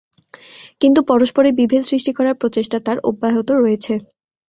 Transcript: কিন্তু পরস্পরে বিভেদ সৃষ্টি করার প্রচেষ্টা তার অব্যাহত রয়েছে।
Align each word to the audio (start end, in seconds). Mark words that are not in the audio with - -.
কিন্তু 0.81 0.99
পরস্পরে 1.09 1.49
বিভেদ 1.59 1.83
সৃষ্টি 1.85 2.11
করার 2.13 2.35
প্রচেষ্টা 2.41 2.77
তার 2.79 2.97
অব্যাহত 3.09 3.49
রয়েছে। 3.55 3.93